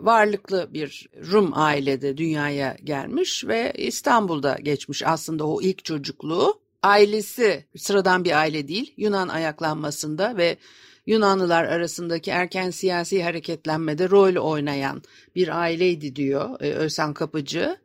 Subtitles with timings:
[0.00, 6.60] varlıklı bir Rum ailede dünyaya gelmiş ve İstanbul'da geçmiş aslında o ilk çocukluğu.
[6.82, 10.56] Ailesi sıradan bir aile değil Yunan ayaklanmasında ve
[11.06, 15.02] Yunanlılar arasındaki erken siyasi hareketlenmede rol oynayan
[15.34, 17.76] bir aileydi diyor e, Özhan Kapıcı.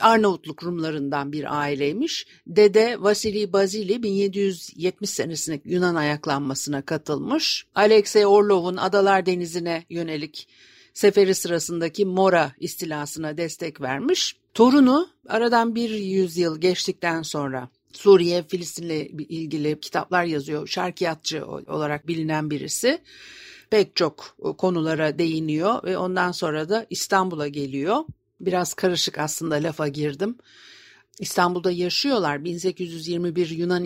[0.00, 2.26] Arnavutluk Rumlarından bir aileymiş.
[2.46, 7.66] Dede Vasili Bazili 1770 senesinde Yunan ayaklanmasına katılmış.
[7.74, 10.48] Alexey Orlov'un Adalar Denizi'ne yönelik
[10.96, 14.36] seferi sırasındaki Mora istilasına destek vermiş.
[14.54, 20.66] Torunu aradan bir yüzyıl geçtikten sonra Suriye, Filistin'le ilgili kitaplar yazıyor.
[20.66, 23.02] Şarkiyatçı olarak bilinen birisi.
[23.70, 28.04] Pek çok konulara değiniyor ve ondan sonra da İstanbul'a geliyor.
[28.40, 30.38] Biraz karışık aslında lafa girdim.
[31.18, 32.44] İstanbul'da yaşıyorlar.
[32.44, 33.84] 1821 Yunan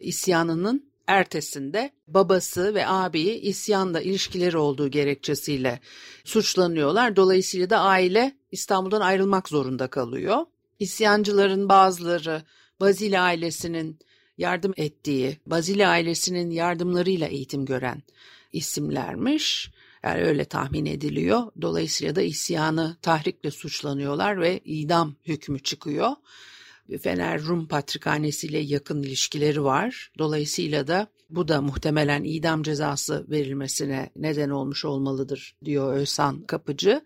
[0.00, 5.80] isyanının ertesinde babası ve abiyi isyanda ilişkileri olduğu gerekçesiyle
[6.24, 7.16] suçlanıyorlar.
[7.16, 10.46] Dolayısıyla da aile İstanbul'dan ayrılmak zorunda kalıyor.
[10.78, 12.42] İsyancıların bazıları
[12.80, 13.98] Bazili ailesinin
[14.38, 18.02] yardım ettiği, Bazili ailesinin yardımlarıyla eğitim gören
[18.52, 19.70] isimlermiş.
[20.02, 21.42] Yani öyle tahmin ediliyor.
[21.62, 26.10] Dolayısıyla da isyanı tahrikle suçlanıyorlar ve idam hükmü çıkıyor.
[26.98, 30.12] Fener Rum Patrikhanesi ile yakın ilişkileri var.
[30.18, 37.04] Dolayısıyla da bu da muhtemelen idam cezası verilmesine neden olmuş olmalıdır diyor Özsan Kapıcı.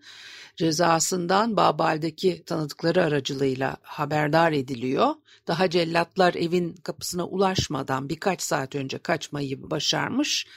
[0.55, 5.15] Cezasından Babal'deki tanıdıkları aracılığıyla haberdar ediliyor.
[5.47, 10.47] Daha cellatlar evin kapısına ulaşmadan birkaç saat önce kaçmayı başarmış.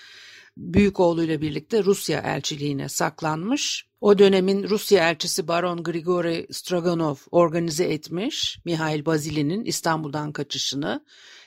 [0.58, 3.86] Büyük oğluyla birlikte Rusya elçiliğine saklanmış.
[4.00, 11.04] O dönemin Rusya elçisi Baron Grigori Stroganov organize etmiş Mihail Bazili'nin İstanbul'dan kaçışını.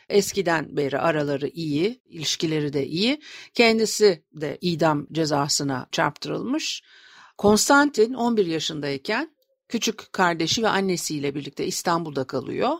[0.10, 3.22] Eskiden beri araları iyi, ilişkileri de iyi.
[3.54, 6.84] Kendisi de idam cezasına çarptırılmış.
[7.38, 9.36] Konstantin 11 yaşındayken
[9.70, 12.78] küçük kardeşi ve annesiyle birlikte İstanbul'da kalıyor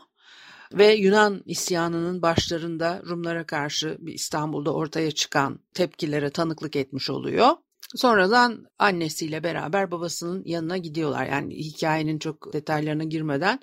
[0.74, 7.48] ve Yunan isyanının başlarında Rumlara karşı İstanbul'da ortaya çıkan tepkilere tanıklık etmiş oluyor.
[7.96, 11.26] Sonradan annesiyle beraber babasının yanına gidiyorlar.
[11.26, 13.60] Yani hikayenin çok detaylarına girmeden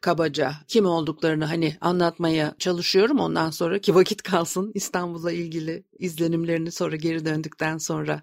[0.00, 3.18] kabaca kim olduklarını hani anlatmaya çalışıyorum.
[3.18, 8.22] Ondan sonra ki vakit kalsın İstanbul'la ilgili izlenimlerini sonra geri döndükten sonra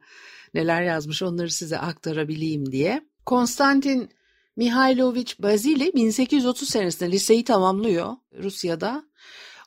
[0.54, 3.02] neler yazmış onları size aktarabileyim diye.
[3.26, 4.10] Konstantin
[4.60, 9.04] Mihailoviç Bazili 1830 senesinde liseyi tamamlıyor Rusya'da.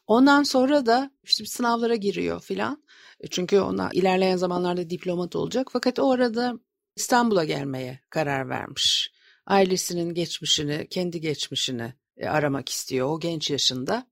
[0.07, 2.85] Ondan sonra da işte sınavlara giriyor filan.
[3.21, 5.69] E, çünkü ona ilerleyen zamanlarda diplomat olacak.
[5.73, 6.59] Fakat o arada
[6.97, 9.13] İstanbul'a gelmeye karar vermiş.
[9.47, 14.07] Ailesinin geçmişini, kendi geçmişini e, aramak istiyor o genç yaşında.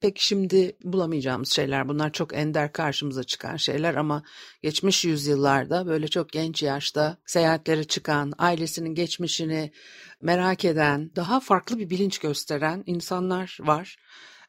[0.00, 4.22] Pek şimdi bulamayacağımız şeyler bunlar çok ender karşımıza çıkan şeyler ama
[4.62, 9.72] geçmiş yüzyıllarda böyle çok genç yaşta seyahatlere çıkan, ailesinin geçmişini
[10.20, 13.96] merak eden, daha farklı bir bilinç gösteren insanlar var.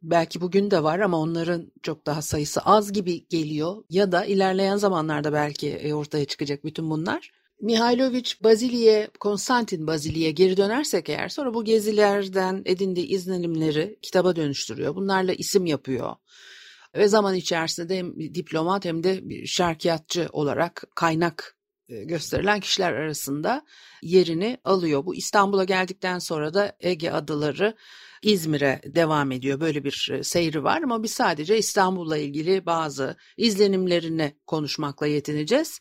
[0.04, 4.78] Belki bugün de var ama onların çok daha sayısı az gibi geliyor ya da ilerleyen
[4.78, 7.43] zamanlarda belki e, ortaya çıkacak bütün bunlar.
[7.64, 14.96] Mihailoviç Bazili'ye, Konstantin Bazili'ye geri dönersek eğer sonra bu gezilerden edindiği izlenimleri kitaba dönüştürüyor.
[14.96, 16.16] Bunlarla isim yapıyor.
[16.96, 21.58] Ve zaman içerisinde hem diplomat hem de şarkiyatçı olarak kaynak
[21.88, 23.66] gösterilen kişiler arasında
[24.02, 25.06] yerini alıyor.
[25.06, 27.76] Bu İstanbul'a geldikten sonra da Ege adaları
[28.24, 29.60] İzmir'e devam ediyor.
[29.60, 35.80] Böyle bir seyri var ama biz sadece İstanbul'la ilgili bazı izlenimlerini konuşmakla yetineceğiz.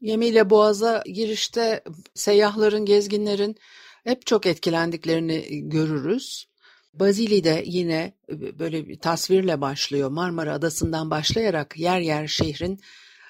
[0.00, 3.56] Yemiyle Boğaz'a girişte seyyahların, gezginlerin
[4.04, 6.46] hep çok etkilendiklerini görürüz.
[6.94, 10.10] Bazili'de yine böyle bir tasvirle başlıyor.
[10.10, 12.80] Marmara Adası'ndan başlayarak yer yer şehrin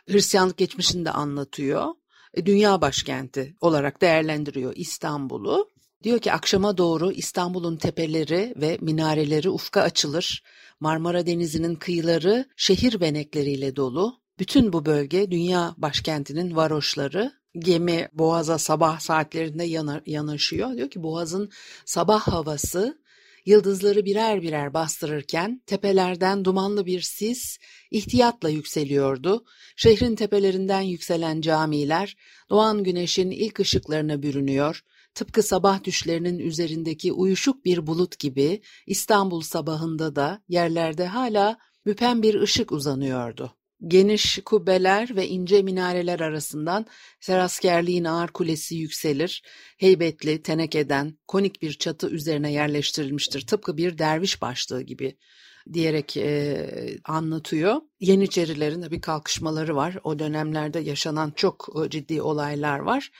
[0.09, 1.95] Hristiyanlık geçmişini de anlatıyor.
[2.35, 5.71] E, dünya başkenti olarak değerlendiriyor İstanbul'u.
[6.03, 10.43] Diyor ki akşama doğru İstanbul'un tepeleri ve minareleri ufka açılır.
[10.81, 14.21] Marmara Denizi'nin kıyıları şehir benekleriyle dolu.
[14.39, 17.33] Bütün bu bölge dünya başkentinin varoşları.
[17.59, 20.77] Gemi Boğaz'a sabah saatlerinde yana, yanaşıyor.
[20.77, 21.51] Diyor ki Boğaz'ın
[21.85, 22.99] sabah havası
[23.47, 27.59] yıldızları birer birer bastırırken tepelerden dumanlı bir sis
[27.91, 29.45] ihtiyatla yükseliyordu.
[29.77, 32.17] Şehrin tepelerinden yükselen camiler
[32.51, 34.81] doğan güneşin ilk ışıklarına bürünüyor.
[35.15, 42.41] Tıpkı sabah düşlerinin üzerindeki uyuşuk bir bulut gibi İstanbul sabahında da yerlerde hala müpem bir
[42.41, 43.57] ışık uzanıyordu.
[43.87, 46.87] Geniş kubbeler ve ince minareler arasından
[47.21, 49.43] seraskerliğin ağır kulesi yükselir,
[49.79, 53.47] heybetli, tenekeden, konik bir çatı üzerine yerleştirilmiştir.
[53.47, 55.17] Tıpkı bir derviş başlığı gibi
[55.73, 56.67] diyerek e,
[57.05, 57.81] anlatıyor.
[58.01, 59.99] Yeniçerilerin bir kalkışmaları var.
[60.05, 63.11] O dönemlerde yaşanan çok e, ciddi olaylar var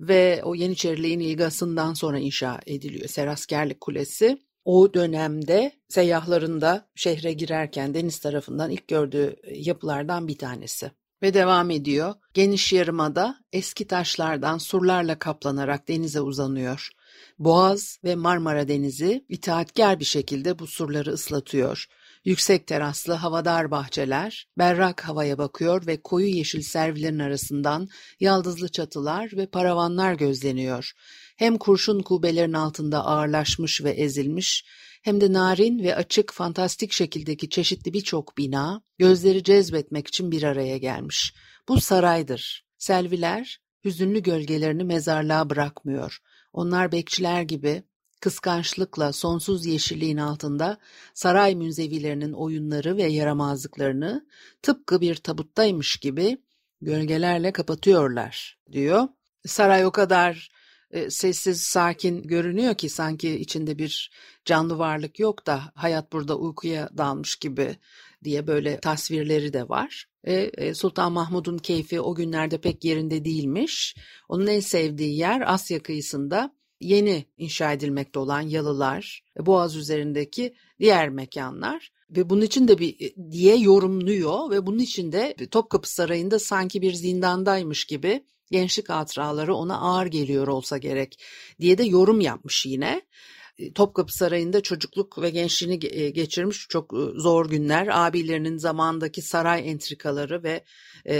[0.00, 4.38] ve o Yeniçeriliğin ilgasından sonra inşa ediliyor Seraskerlik Kulesi.
[4.64, 10.90] O dönemde seyyahların şehre girerken deniz tarafından ilk gördüğü yapılardan bir tanesi.
[11.22, 12.14] Ve devam ediyor.
[12.34, 16.90] Geniş yarımada eski taşlardan surlarla kaplanarak denize uzanıyor.
[17.38, 21.86] Boğaz ve Marmara Denizi itaatkar bir şekilde bu surları ıslatıyor.
[22.24, 27.88] Yüksek teraslı havadar bahçeler berrak havaya bakıyor ve koyu yeşil servilerin arasından
[28.20, 30.92] yaldızlı çatılar ve paravanlar gözleniyor.
[31.36, 34.64] Hem kurşun kubelerin altında ağırlaşmış ve ezilmiş
[35.02, 40.78] hem de narin ve açık fantastik şekildeki çeşitli birçok bina gözleri cezbetmek için bir araya
[40.78, 41.34] gelmiş.
[41.68, 42.64] Bu saraydır.
[42.78, 46.18] Selviler hüzünlü gölgelerini mezarlığa bırakmıyor.
[46.52, 47.82] Onlar bekçiler gibi
[48.20, 50.78] kıskançlıkla sonsuz yeşilliğin altında
[51.14, 54.26] saray münzevilerinin oyunları ve yaramazlıklarını
[54.62, 56.38] tıpkı bir tabuttaymış gibi
[56.80, 59.08] gölgelerle kapatıyorlar diyor.
[59.46, 60.51] Saray o kadar
[60.92, 64.10] e, sessiz, sakin görünüyor ki sanki içinde bir
[64.44, 67.76] canlı varlık yok da hayat burada uykuya dalmış gibi
[68.24, 70.08] diye böyle tasvirleri de var.
[70.24, 73.96] E, Sultan Mahmud'un keyfi o günlerde pek yerinde değilmiş.
[74.28, 81.92] Onun en sevdiği yer Asya kıyısında yeni inşa edilmekte olan yalılar, Boğaz üzerindeki diğer mekanlar
[82.10, 86.82] ve bunun için de bir e, diye yorumluyor ve bunun için de Topkapı Sarayı'nda sanki
[86.82, 91.18] bir zindandaymış gibi gençlik hatıraları ona ağır geliyor olsa gerek
[91.60, 93.02] diye de yorum yapmış yine.
[93.58, 98.06] E, Topkapı Sarayı'nda çocukluk ve gençliğini e, geçirmiş çok zor günler.
[98.06, 100.64] Abilerinin zamandaki saray entrikaları ve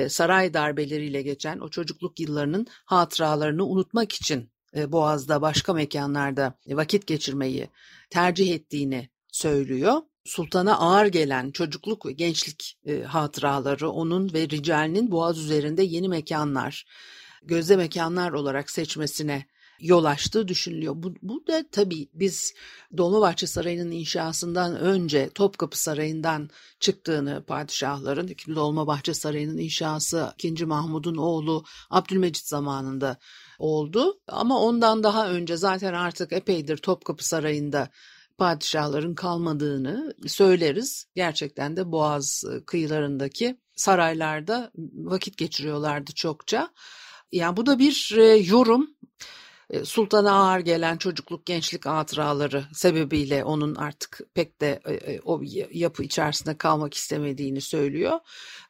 [0.08, 7.69] saray darbeleriyle geçen o çocukluk yıllarının hatıralarını unutmak için e, Boğaz'da başka mekanlarda vakit geçirmeyi
[8.11, 10.02] tercih ettiğini söylüyor.
[10.25, 16.87] Sultana ağır gelen çocukluk ve gençlik e, hatıraları onun ve Rical'nin Boğaz üzerinde yeni mekanlar,
[17.43, 19.47] gözde mekanlar olarak seçmesine
[19.83, 20.94] yol açtığı düşünülüyor.
[20.97, 22.55] Bu, bu da tabii biz
[22.96, 30.67] Dolmabahçe Sarayı'nın inşasından önce Topkapı Sarayı'ndan çıktığını padişahların, Dolmabahçe Sarayı'nın inşası 2.
[30.67, 33.17] Mahmud'un oğlu Abdülmecit zamanında
[33.58, 34.20] oldu.
[34.29, 37.89] Ama ondan daha önce zaten artık epeydir Topkapı Sarayı'nda
[38.39, 41.06] padişahların kalmadığını söyleriz.
[41.15, 46.70] Gerçekten de Boğaz kıyılarındaki saraylarda vakit geçiriyorlardı çokça.
[47.32, 48.91] Yani bu da bir e, yorum.
[49.70, 55.41] E, sultana ağır gelen çocukluk gençlik hatıraları sebebiyle onun artık pek de e, o
[55.72, 58.20] yapı içerisinde kalmak istemediğini söylüyor.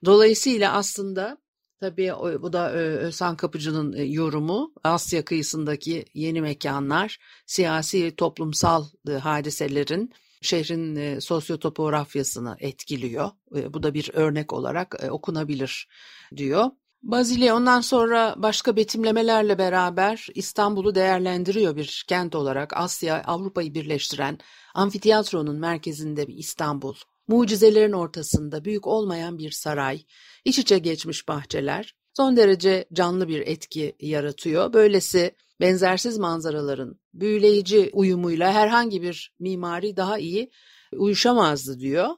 [0.04, 1.42] Dolayısıyla aslında
[1.80, 4.72] Tabii bu da Özhan Kapıcı'nın yorumu.
[4.84, 8.84] Asya kıyısındaki yeni mekanlar, siyasi toplumsal
[9.20, 13.30] hadiselerin şehrin sosyotopografyasını etkiliyor.
[13.50, 15.88] Bu da bir örnek olarak okunabilir
[16.36, 16.70] diyor.
[17.02, 24.38] Bazile ondan sonra başka betimlemelerle beraber İstanbul'u değerlendiriyor bir kent olarak Asya, Avrupa'yı birleştiren
[24.74, 26.94] amfiteyatronun merkezinde bir İstanbul.
[27.28, 30.02] Mucizelerin ortasında büyük olmayan bir saray,
[30.44, 34.72] iç içe geçmiş bahçeler son derece canlı bir etki yaratıyor.
[34.72, 40.50] Böylesi benzersiz manzaraların büyüleyici uyumuyla herhangi bir mimari daha iyi
[40.96, 42.08] uyuşamazdı diyor.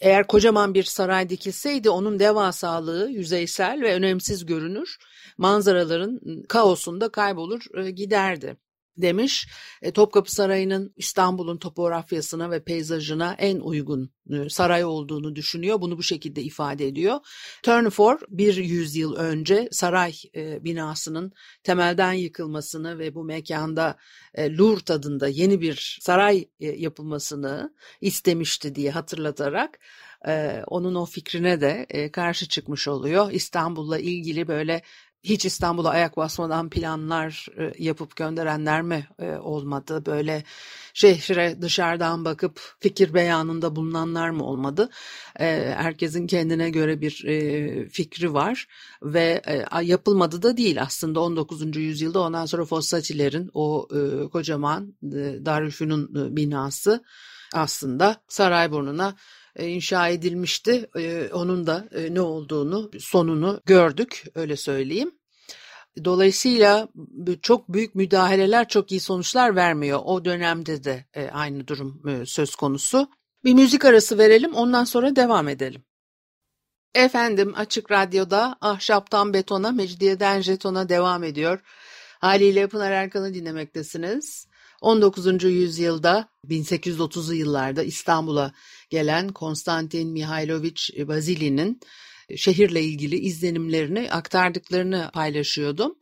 [0.00, 4.98] Eğer kocaman bir saray dikilseydi onun devasalığı yüzeysel ve önemsiz görünür.
[5.38, 8.56] Manzaraların kaosunda kaybolur e, giderdi
[9.02, 9.48] demiş.
[9.82, 15.80] E, Topkapı Sarayı'nın İstanbul'un topografyasına ve peyzajına en uygun e, saray olduğunu düşünüyor.
[15.80, 17.18] Bunu bu şekilde ifade ediyor.
[17.62, 23.96] Tournefort bir yüzyıl önce saray e, binasının temelden yıkılmasını ve bu mekanda
[24.38, 29.78] Louvre adında yeni bir saray yapılmasını istemişti diye hatırlatarak
[30.66, 33.32] onun o fikrine de karşı çıkmış oluyor.
[33.32, 34.82] İstanbul'la ilgili böyle
[35.22, 40.06] hiç İstanbul'a ayak basmadan planlar e, yapıp gönderenler mi e, olmadı?
[40.06, 40.44] Böyle
[40.94, 44.90] şehre dışarıdan bakıp fikir beyanında bulunanlar mı olmadı?
[45.40, 47.10] E, herkesin kendine göre bir
[47.88, 48.66] fikri var
[49.02, 49.42] ve
[49.82, 51.76] yapılmadı da değil aslında 19.
[51.76, 53.88] yüzyılda ondan sonra Fossatilerin o
[54.32, 54.94] kocaman
[55.46, 57.04] Darülfünun binası
[57.54, 59.14] aslında Sarayburnu'na
[59.58, 60.90] inşa edilmişti.
[60.96, 65.10] E, onun da e, ne olduğunu, sonunu gördük öyle söyleyeyim.
[66.04, 66.88] Dolayısıyla
[67.42, 70.00] çok büyük müdahaleler çok iyi sonuçlar vermiyor.
[70.04, 73.08] O dönemde de aynı durum söz konusu.
[73.44, 75.84] Bir müzik arası verelim ondan sonra devam edelim.
[76.94, 81.60] Efendim Açık Radyo'da Ahşaptan Betona, Mecidiyeden Jeton'a devam ediyor.
[82.20, 84.46] Haliyle Pınar Erkan'ı dinlemektesiniz.
[84.80, 85.44] 19.
[85.44, 88.52] yüzyılda 1830'lu yıllarda İstanbul'a
[88.90, 91.80] gelen Konstantin Mihailoviç Bazili'nin
[92.36, 95.98] şehirle ilgili izlenimlerini aktardıklarını paylaşıyordum.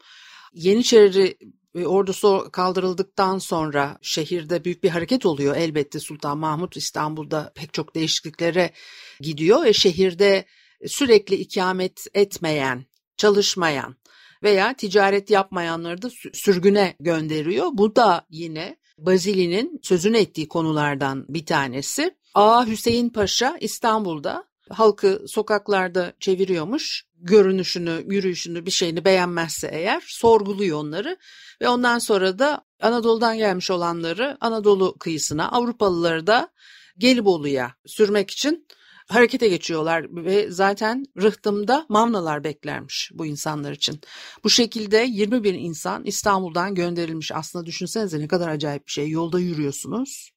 [0.54, 1.38] Yeniçeri
[1.75, 5.57] ordusu kaldırıldıktan sonra şehirde büyük bir hareket oluyor.
[5.57, 8.73] Elbette Sultan Mahmut İstanbul'da pek çok değişikliklere
[9.21, 10.45] gidiyor ve şehirde
[10.87, 13.97] sürekli ikamet etmeyen, çalışmayan,
[14.42, 17.68] veya ticaret yapmayanları da sürgüne gönderiyor.
[17.73, 22.14] Bu da yine Bazili'nin sözünü ettiği konulardan bir tanesi.
[22.35, 22.67] A.
[22.67, 27.09] Hüseyin Paşa İstanbul'da halkı sokaklarda çeviriyormuş.
[27.21, 31.17] Görünüşünü, yürüyüşünü, bir şeyini beğenmezse eğer sorguluyor onları
[31.61, 36.49] ve ondan sonra da Anadolu'dan gelmiş olanları Anadolu kıyısına, Avrupalıları da
[36.99, 38.67] Gelibolu'ya sürmek için
[39.09, 44.00] harekete geçiyorlar ve zaten rıhtımda mamnalar beklermiş bu insanlar için.
[44.45, 47.33] Bu şekilde 20 bin insan İstanbul'dan gönderilmiş.
[47.33, 49.11] Aslında düşünsenize ne kadar acayip bir şey.
[49.11, 50.31] Yolda yürüyorsunuz.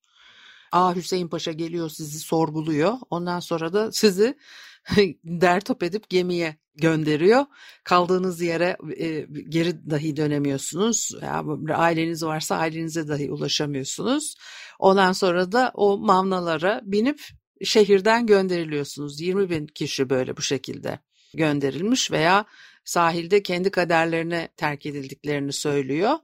[0.72, 2.94] A Hüseyin Paşa geliyor sizi sorguluyor.
[3.10, 4.38] Ondan sonra da sizi
[5.24, 7.46] dertop edip gemiye gönderiyor.
[7.84, 11.12] Kaldığınız yere e, geri dahi dönemiyorsunuz.
[11.22, 11.44] Ya,
[11.75, 14.36] aileniz varsa ailenize dahi ulaşamıyorsunuz.
[14.80, 17.22] Ondan sonra da o mamnalara binip
[17.63, 19.22] şehirden gönderiliyorsunuz.
[19.22, 21.00] 20 bin kişi böyle bu şekilde
[21.34, 22.46] gönderilmiş veya
[22.86, 26.18] sahilde kendi kaderlerine terk edildiklerini söylüyor.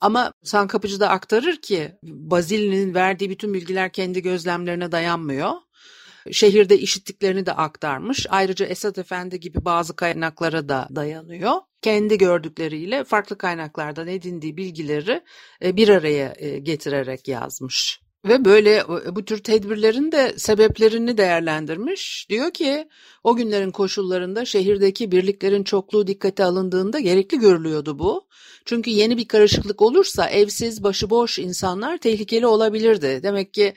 [0.00, 5.52] Ama San Kapıcı da aktarır ki Bazili'nin verdiği bütün bilgiler kendi gözlemlerine dayanmıyor.
[6.32, 8.26] Şehirde işittiklerini de aktarmış.
[8.30, 11.52] Ayrıca Esat Efendi gibi bazı kaynaklara da dayanıyor.
[11.82, 15.22] Kendi gördükleriyle farklı kaynaklardan edindiği bilgileri
[15.64, 18.00] e, bir araya e, getirerek yazmış.
[18.24, 22.26] Ve böyle bu tür tedbirlerin de sebeplerini değerlendirmiş.
[22.30, 22.88] Diyor ki
[23.24, 28.26] o günlerin koşullarında şehirdeki birliklerin çokluğu dikkate alındığında gerekli görülüyordu bu.
[28.64, 33.20] Çünkü yeni bir karışıklık olursa evsiz, başıboş insanlar tehlikeli olabilirdi.
[33.22, 33.74] Demek ki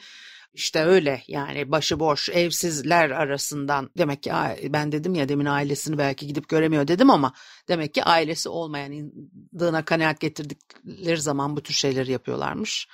[0.53, 4.31] işte öyle yani başıboş evsizler arasından demek ki
[4.69, 7.33] ben dedim ya demin ailesini belki gidip göremiyor dedim ama
[7.67, 9.11] demek ki ailesi olmayan
[9.59, 12.87] dığına kanaat getirdikleri zaman bu tür şeyleri yapıyorlarmış.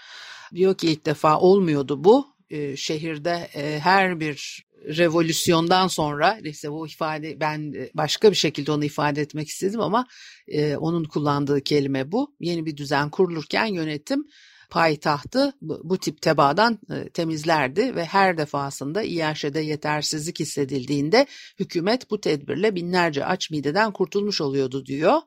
[0.56, 2.28] Diyor ki ilk defa olmuyordu bu.
[2.50, 8.86] E, şehirde e, her bir revolüsyondan sonra işte bu ifade ben başka bir şekilde onu
[8.86, 10.08] ifade etmek istedim ama
[10.48, 12.36] e, onun kullandığı kelime bu.
[12.40, 14.26] Yeni bir düzen kurulurken yönetim
[14.70, 21.28] payitahtı bu, bu tip tebaadan e, temizlerdi ve her defasında İAŞ'de yetersizlik hissedildiğinde
[21.60, 25.22] hükümet bu tedbirle binlerce aç mideden kurtulmuş oluyordu diyor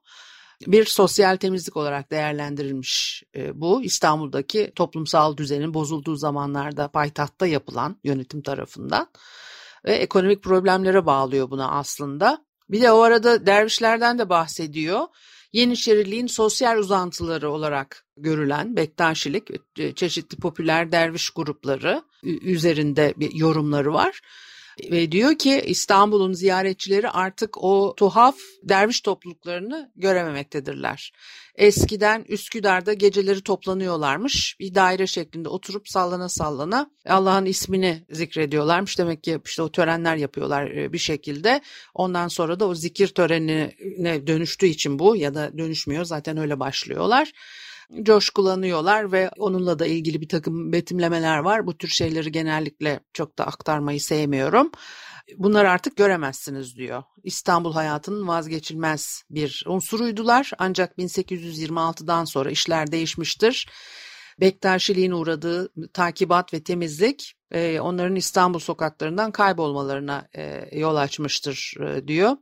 [0.66, 3.82] bir sosyal temizlik olarak değerlendirilmiş e, bu.
[3.82, 9.08] İstanbul'daki toplumsal düzenin bozulduğu zamanlarda payitahtta yapılan yönetim tarafından
[9.84, 12.44] ve ekonomik problemlere bağlıyor buna aslında.
[12.70, 15.06] Bir de o arada dervişlerden de bahsediyor.
[15.52, 24.20] Yeniçeriliğin sosyal uzantıları olarak görülen Bektaşilik, e, çeşitli popüler derviş grupları üzerinde bir yorumları var.
[24.90, 31.12] Ve diyor ki İstanbul'un ziyaretçileri artık o tuhaf derviş topluluklarını görememektedirler.
[31.56, 34.56] Eskiden Üsküdar'da geceleri toplanıyorlarmış.
[34.60, 38.98] Bir daire şeklinde oturup sallana sallana Allah'ın ismini zikrediyorlarmış.
[38.98, 41.60] Demek ki işte o törenler yapıyorlar e, bir şekilde.
[41.94, 47.32] Ondan sonra da o zikir törenine dönüştüğü için bu ya da dönüşmüyor zaten öyle başlıyorlar.
[48.02, 51.66] Coşkulanıyorlar ve onunla da ilgili bir takım betimlemeler var.
[51.66, 54.70] Bu tür şeyleri genellikle çok da aktarmayı sevmiyorum.
[55.36, 57.02] Bunları artık göremezsiniz diyor.
[57.22, 63.68] İstanbul hayatının vazgeçilmez bir unsuruydular ancak 1826'dan sonra işler değişmiştir.
[64.40, 72.36] Bektaşiliğin uğradığı takibat ve temizlik e, onların İstanbul sokaklarından kaybolmalarına e, yol açmıştır e, diyor.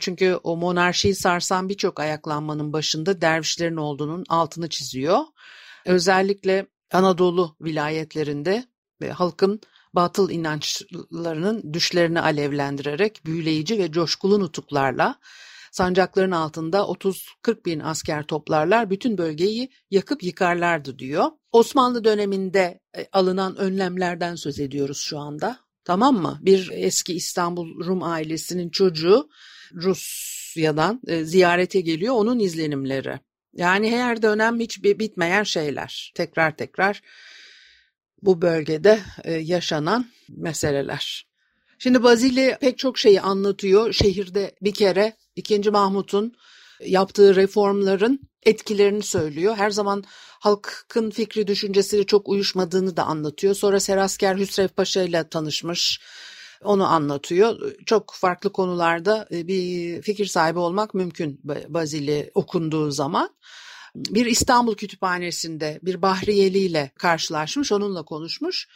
[0.00, 5.20] Çünkü o monarşiyi sarsan birçok ayaklanmanın başında dervişlerin olduğunun altını çiziyor.
[5.86, 8.64] Özellikle Anadolu vilayetlerinde
[9.12, 9.60] halkın
[9.94, 15.18] batıl inançlarının düşlerini alevlendirerek büyüleyici ve coşkulu nutuklarla
[15.70, 21.26] sancakların altında 30-40 bin asker toplarlar bütün bölgeyi yakıp yıkarlardı diyor.
[21.52, 25.58] Osmanlı döneminde e, alınan önlemlerden söz ediyoruz şu anda.
[25.84, 26.38] Tamam mı?
[26.42, 29.28] Bir eski İstanbul Rum ailesinin çocuğu
[29.74, 33.20] Rusya'dan e, ziyarete geliyor onun izlenimleri.
[33.52, 36.12] Yani her dönem hiç bitmeyen şeyler.
[36.14, 37.02] Tekrar tekrar
[38.22, 41.30] bu bölgede e, yaşanan meseleler.
[41.78, 43.92] Şimdi Bazili pek çok şeyi anlatıyor.
[43.92, 45.70] Şehirde bir kere 2.
[45.70, 46.34] Mahmut'un
[46.86, 49.56] yaptığı reformların etkilerini söylüyor.
[49.56, 50.04] Her zaman
[50.40, 53.54] halkın fikri düşüncesiyle çok uyuşmadığını da anlatıyor.
[53.54, 56.00] Sonra Serasker Hüsrev Paşa ile tanışmış.
[56.64, 57.72] Onu anlatıyor.
[57.86, 63.30] Çok farklı konularda e, bir fikir sahibi olmak mümkün Bazili okunduğu zaman
[63.94, 68.68] bir İstanbul Kütüphanesi'nde bir Bahriyeli ile karşılaşmış, onunla konuşmuş.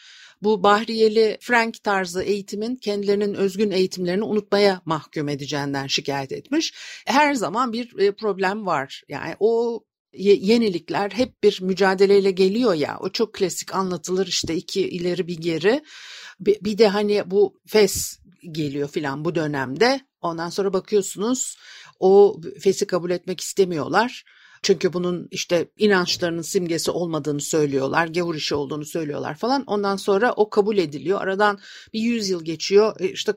[0.45, 6.75] Bu Bahriyeli Frank tarzı eğitimin kendilerinin özgün eğitimlerini unutmaya mahkum edeceğinden şikayet etmiş.
[7.07, 9.03] Her zaman bir e, problem var.
[9.09, 9.81] Yani o
[10.19, 12.99] yenilikler hep bir mücadeleyle geliyor ya.
[13.01, 15.83] O çok klasik anlatılır işte iki ileri bir geri.
[16.41, 18.19] Bir de hani bu FES
[18.53, 20.01] geliyor filan bu dönemde.
[20.21, 21.57] Ondan sonra bakıyorsunuz
[22.01, 24.25] o FES'i kabul etmek istemiyorlar.
[24.65, 29.65] Çünkü bunun işte inançlarının simgesi olmadığını söylüyorlar, gavur işi olduğunu söylüyorlar falan.
[29.67, 31.21] Ondan sonra o kabul ediliyor.
[31.21, 31.59] Aradan
[31.93, 33.01] bir yüz yıl geçiyor.
[33.01, 33.33] E, işte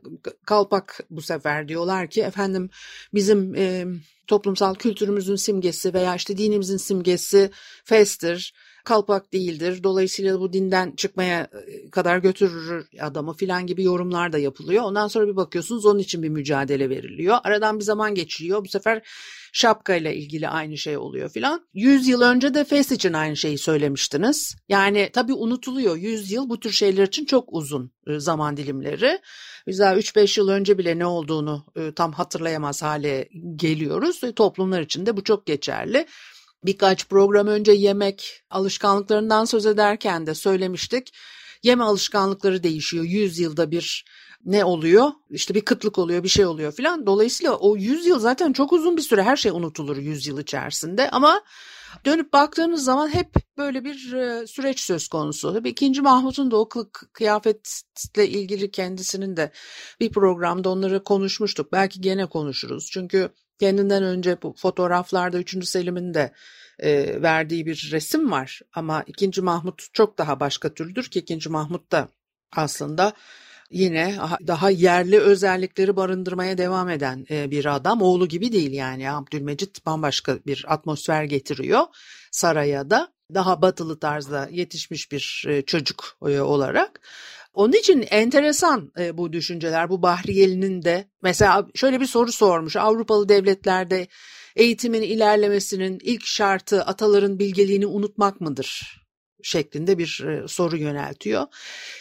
[0.46, 2.70] kalpak bu sefer diyorlar ki efendim
[3.14, 3.86] bizim e,
[4.28, 7.52] toplumsal kültürümüzün simgesi veya işte dinimizin simgesi
[7.84, 8.54] festir
[8.88, 9.84] kalpak değildir.
[9.84, 14.84] Dolayısıyla bu dinden çıkmaya e, kadar götürür adamı filan gibi yorumlar da yapılıyor.
[14.84, 17.38] Ondan sonra bir bakıyorsunuz onun için bir mücadele veriliyor.
[17.44, 18.66] Aradan bir zaman geçiyor.
[18.66, 19.02] Bu sefer
[19.54, 21.68] şapka ile ilgili aynı şey oluyor filan.
[21.74, 24.56] 100 yıl önce de Fes için aynı şeyi söylemiştiniz.
[24.70, 25.96] Yani tabii unutuluyor.
[25.98, 29.20] 100 yıl bu tür şeyler için çok uzun e, zaman dilimleri.
[29.68, 34.22] Biz daha 3-5 yıl önce bile ne olduğunu e, tam hatırlayamaz hale geliyoruz.
[34.36, 36.06] Toplumlar için de bu çok geçerli.
[36.66, 41.14] Birkaç program önce yemek alışkanlıklarından söz ederken de söylemiştik.
[41.64, 43.04] Yeme alışkanlıkları değişiyor.
[43.04, 44.06] 100 yılda bir
[44.46, 45.12] ne oluyor?
[45.30, 47.06] İşte bir kıtlık oluyor, bir şey oluyor filan.
[47.06, 51.10] Dolayısıyla o 100 yıl zaten çok uzun bir süre her şey unutulur 100 yıl içerisinde
[51.10, 51.42] ama
[52.06, 55.54] dönüp baktığınız zaman hep böyle bir e, süreç söz konusu.
[55.54, 56.70] Tabii ikinci Mahmut'un da o
[57.14, 59.52] kıyafetle ilgili kendisinin de
[60.00, 61.72] bir programda onları konuşmuştuk.
[61.72, 62.90] Belki gene konuşuruz.
[62.92, 65.68] Çünkü kendinden önce bu fotoğraflarda 3.
[65.68, 66.32] Selim'in de
[66.80, 68.62] e, verdiği bir resim var.
[68.74, 72.08] Ama ikinci Mahmut çok daha başka türdür ki ikinci Mahmut da
[72.56, 73.14] aslında
[73.72, 74.16] yine
[74.48, 78.02] daha yerli özellikleri barındırmaya devam eden e, bir adam.
[78.02, 81.84] Oğlu gibi değil yani Abdülmecit bambaşka bir atmosfer getiriyor
[82.32, 83.12] saraya da.
[83.34, 87.00] Daha batılı tarzda yetişmiş bir e, çocuk e, olarak.
[87.58, 89.90] Onun için enteresan bu düşünceler.
[89.90, 92.76] Bu Bahriyeli'nin de mesela şöyle bir soru sormuş.
[92.76, 94.08] Avrupalı devletlerde
[94.56, 98.98] eğitimin ilerlemesinin ilk şartı ataların bilgeliğini unutmak mıdır?
[99.44, 101.46] şeklinde bir e, soru yöneltiyor.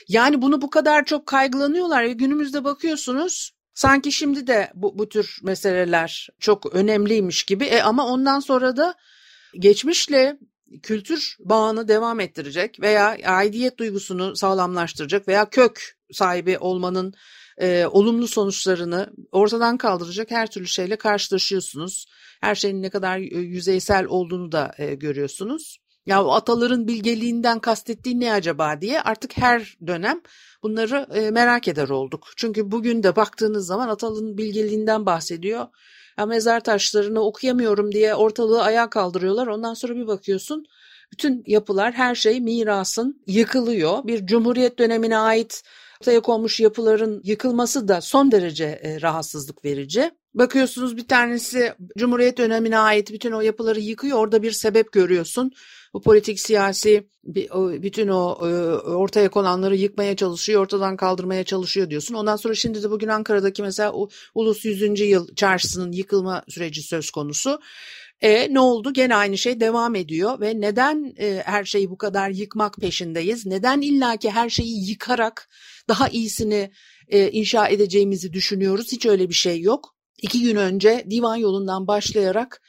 [0.09, 5.39] Yani bunu bu kadar çok kaygılanıyorlar ve günümüzde bakıyorsunuz sanki şimdi de bu, bu tür
[5.43, 8.95] meseleler çok önemliymiş gibi e, ama ondan sonra da
[9.59, 10.39] geçmişle
[10.83, 17.15] kültür bağını devam ettirecek veya aidiyet duygusunu sağlamlaştıracak veya kök sahibi olmanın
[17.59, 22.07] e, olumlu sonuçlarını ortadan kaldıracak her türlü şeyle karşılaşıyorsunuz.
[22.41, 25.79] Her şeyin ne kadar yüzeysel olduğunu da e, görüyorsunuz.
[26.07, 30.21] Ya o ataların bilgeliğinden kastettiği ne acaba diye artık her dönem
[30.63, 32.29] bunları e, merak eder olduk.
[32.37, 35.67] Çünkü bugün de baktığınız zaman ataların bilgeliğinden bahsediyor.
[36.19, 39.47] Ya mezar taşlarını okuyamıyorum diye ortalığı ayağa kaldırıyorlar.
[39.47, 40.67] Ondan sonra bir bakıyorsun
[41.13, 44.05] bütün yapılar her şey mirasın yıkılıyor.
[44.07, 45.63] Bir cumhuriyet dönemine ait
[46.01, 50.11] ortaya konmuş yapıların yıkılması da son derece e, rahatsızlık verici.
[50.37, 54.19] Bakıyorsunuz bir tanesi Cumhuriyet dönemine ait bütün o yapıları yıkıyor.
[54.19, 55.53] Orada bir sebep görüyorsun
[55.97, 57.09] bu politik siyasi
[57.83, 58.47] bütün o e,
[58.79, 62.15] ortaya konanları yıkmaya çalışıyor, ortadan kaldırmaya çalışıyor diyorsun.
[62.15, 63.93] Ondan sonra şimdi de bugün Ankara'daki mesela
[64.35, 65.01] Ulus 100.
[65.01, 67.61] yıl çarşısının yıkılma süreci söz konusu.
[68.21, 68.93] E ne oldu?
[68.93, 73.47] Gene aynı şey devam ediyor ve neden e, her şeyi bu kadar yıkmak peşindeyiz?
[73.47, 75.49] Neden illaki her şeyi yıkarak
[75.89, 76.71] daha iyisini
[77.09, 78.93] e, inşa edeceğimizi düşünüyoruz?
[78.93, 79.96] Hiç öyle bir şey yok.
[80.23, 82.63] İki gün önce divan yolundan başlayarak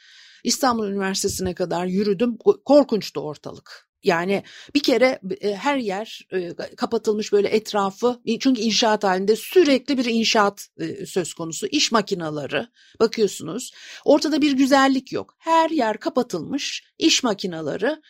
[0.44, 2.36] İstanbul Üniversitesi'ne kadar yürüdüm.
[2.64, 3.88] Korkunçtu ortalık.
[4.02, 4.42] Yani
[4.74, 10.68] bir kere e, her yer e, kapatılmış böyle etrafı çünkü inşaat halinde sürekli bir inşaat
[10.80, 12.68] e, söz konusu iş makinaları
[13.00, 13.72] bakıyorsunuz
[14.04, 18.02] ortada bir güzellik yok her yer kapatılmış iş makinaları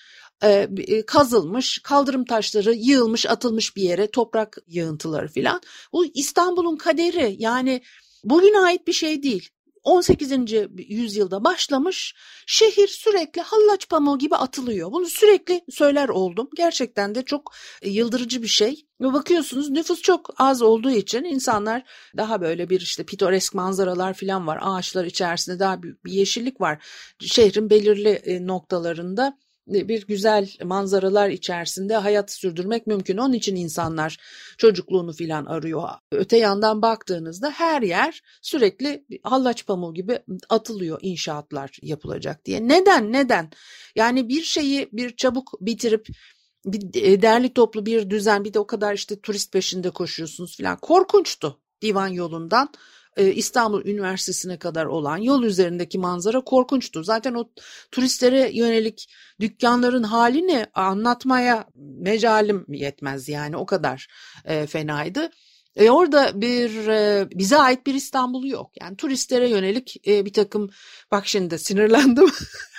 [1.07, 5.61] kazılmış kaldırım taşları yığılmış atılmış bir yere toprak yığıntıları filan
[5.93, 7.83] bu İstanbul'un kaderi yani
[8.25, 9.51] bugüne ait bir şey değil
[9.89, 10.33] 18.
[10.89, 12.15] yüzyılda başlamış
[12.47, 14.93] şehir sürekli hallaç pamuğu gibi atılıyor.
[14.93, 16.49] Bunu sürekli söyler oldum.
[16.57, 18.87] Gerçekten de çok e, yıldırıcı bir şey.
[19.01, 21.83] Bakıyorsunuz nüfus çok az olduğu için insanlar
[22.17, 24.59] daha böyle bir işte pitoresk manzaralar falan var.
[24.63, 26.85] Ağaçlar içerisinde daha bir yeşillik var.
[27.21, 33.17] Şehrin belirli e, noktalarında bir güzel manzaralar içerisinde hayat sürdürmek mümkün.
[33.17, 34.17] Onun için insanlar
[34.59, 35.89] çocukluğunu filan arıyor.
[36.13, 42.69] Öte yandan baktığınızda her yer sürekli hallaç pamuğu gibi atılıyor inşaatlar yapılacak diye.
[42.69, 43.13] Neden?
[43.13, 43.51] Neden?
[43.97, 46.09] Yani bir şeyi bir çabuk bitirip
[46.65, 50.77] bir e, derli toplu bir düzen bir de o kadar işte turist peşinde koşuyorsunuz filan.
[50.77, 52.69] Korkunçtu divan yolundan
[53.19, 57.05] e, İstanbul Üniversitesi'ne kadar olan yol üzerindeki manzara korkunçtu.
[57.05, 57.51] Zaten o
[57.93, 59.09] turistlere yönelik
[59.41, 64.09] dükkanların halini anlatmaya mecalim yetmez yani o kadar
[64.45, 65.31] e, fenaydı.
[65.77, 68.71] E orada bir e, bize ait bir İstanbul yok.
[68.81, 70.71] Yani turistlere yönelik e, bir takım
[71.11, 72.29] bak şimdi sinirlendim.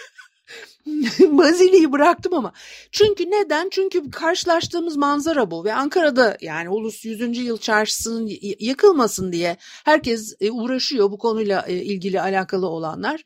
[1.19, 2.53] Bazili'yi bıraktım ama.
[2.91, 3.69] Çünkü neden?
[3.71, 7.38] Çünkü karşılaştığımız manzara bu ve Ankara'da yani Ulus 100.
[7.38, 13.23] Yıl Çarşısı'nın yıkılmasın diye herkes e, uğraşıyor bu konuyla e, ilgili alakalı olanlar.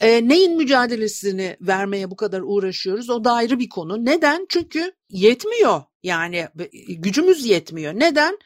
[0.00, 3.10] E, neyin mücadelesini vermeye bu kadar uğraşıyoruz?
[3.10, 4.04] O da ayrı bir konu.
[4.04, 4.46] Neden?
[4.48, 5.82] Çünkü yetmiyor.
[6.02, 6.48] Yani
[6.88, 7.94] gücümüz yetmiyor.
[7.94, 8.38] Neden?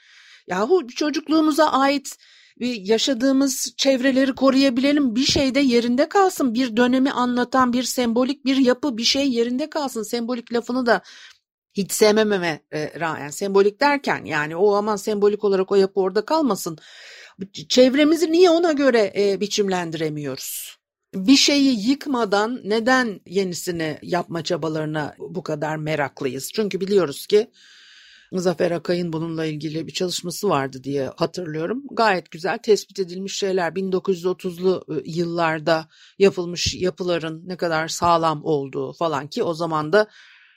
[0.48, 2.16] Yahu çocukluğumuza ait
[2.60, 5.16] yaşadığımız çevreleri koruyabilelim.
[5.16, 6.54] Bir şey de yerinde kalsın.
[6.54, 10.02] Bir dönemi anlatan bir sembolik bir yapı bir şey yerinde kalsın.
[10.02, 11.02] Sembolik lafını da
[11.74, 16.78] hiç sevmememe e, rağmen sembolik derken yani o aman sembolik olarak o yapı orada kalmasın.
[17.68, 20.78] Çevremizi niye ona göre e, biçimlendiremiyoruz?
[21.14, 26.50] Bir şeyi yıkmadan neden yenisini yapma çabalarına bu kadar meraklıyız?
[26.54, 27.50] Çünkü biliyoruz ki
[28.40, 31.82] Zafer Akay'ın bununla ilgili bir çalışması vardı diye hatırlıyorum.
[31.90, 39.28] Gayet güzel tespit edilmiş şeyler 1930'lu ıı, yıllarda yapılmış yapıların ne kadar sağlam olduğu falan
[39.28, 40.06] ki o zaman da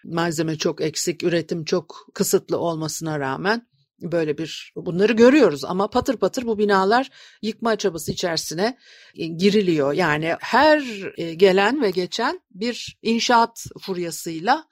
[0.06, 3.68] malzeme çok eksik, üretim çok kısıtlı olmasına rağmen
[4.02, 7.10] böyle bir bunları görüyoruz ama patır patır bu binalar
[7.42, 8.78] yıkma çabası içerisine
[9.16, 9.94] e, giriliyor.
[9.94, 10.84] Yani her
[11.18, 14.66] e, gelen ve geçen bir inşaat furyasıyla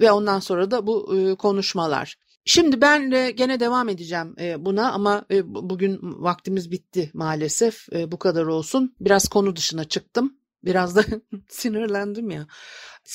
[0.00, 2.16] ve ondan sonra da bu e, konuşmalar.
[2.44, 7.92] Şimdi ben de gene devam edeceğim e, buna ama e, bugün vaktimiz bitti maalesef.
[7.92, 8.94] E, bu kadar olsun.
[9.00, 10.34] Biraz konu dışına çıktım.
[10.64, 11.04] Biraz da
[11.48, 12.46] sinirlendim ya.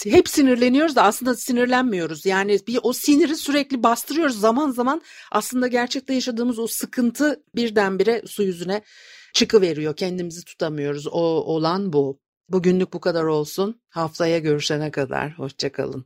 [0.04, 2.26] Hep sinirleniyoruz da aslında sinirlenmiyoruz.
[2.26, 4.40] Yani bir o siniri sürekli bastırıyoruz.
[4.40, 8.82] Zaman zaman aslında gerçekte yaşadığımız o sıkıntı birdenbire su yüzüne
[9.34, 9.96] çıkıveriyor.
[9.96, 11.08] Kendimizi tutamıyoruz.
[11.08, 12.20] O olan bu.
[12.50, 13.82] Bugünlük bu kadar olsun.
[13.90, 15.40] Haftaya görüşene kadar.
[15.40, 16.06] Hoşçakalın.